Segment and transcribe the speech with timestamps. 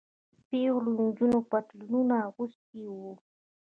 [0.49, 3.11] پيغلو نجونو پتلونونه اغوستي وو.